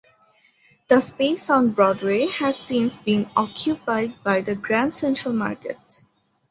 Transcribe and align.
The 0.87 0.99
space 0.99 1.51
on 1.51 1.73
Broadway 1.73 2.25
has 2.25 2.57
since 2.57 2.95
been 2.95 3.29
occupied 3.35 4.15
by 4.23 4.41
the 4.41 4.55
Grand 4.55 4.95
Central 4.95 5.35
Market. 5.35 6.03